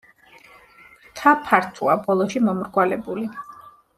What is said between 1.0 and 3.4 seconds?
ფრთა ფართოა, ბოლოში მომრგვალებული.